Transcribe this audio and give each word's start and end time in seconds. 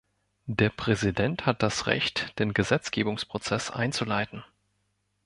Der 0.47 0.69
Präsident 0.71 1.45
hat 1.45 1.61
das 1.61 1.85
Recht, 1.85 2.33
den 2.39 2.55
Gesetzgebungsprozess 2.55 3.69
einzuleiten. 3.69 4.43